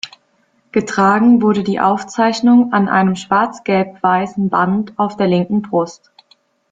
[0.71, 6.11] Getragen wurde die Auszeichnung an einem schwarz-gelb-weißen Band auf der linken Brust.